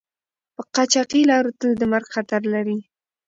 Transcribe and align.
په 0.55 0.61
قاچاقي 0.75 1.21
لارو 1.31 1.51
تل 1.59 1.71
د 1.77 1.83
مرګ 1.93 2.07
خطر 2.15 2.41
لری 2.53 2.77